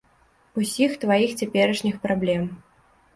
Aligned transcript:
Усіх 0.61 0.95
тваіх 1.03 1.35
цяперашніх 1.41 1.99
праблем. 2.07 2.49